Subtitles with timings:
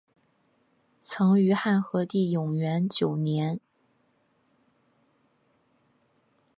[0.99, 3.59] 曾于汉和帝永元九年。